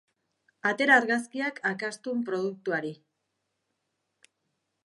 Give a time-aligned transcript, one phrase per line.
[0.69, 2.95] Atera argazkiak akastun produktuari.